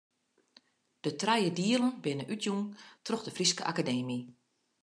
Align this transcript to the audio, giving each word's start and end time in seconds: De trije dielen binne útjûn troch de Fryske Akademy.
De 1.05 1.11
trije 1.21 1.49
dielen 1.59 1.93
binne 2.03 2.23
útjûn 2.33 2.61
troch 3.05 3.23
de 3.25 3.31
Fryske 3.35 3.63
Akademy. 3.71 4.19